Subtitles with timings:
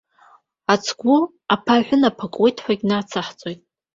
[0.73, 1.15] Ацгәы
[1.53, 3.61] аԥа аҳәынаԥ акуеит ҳәагьы нацаҳҵоит.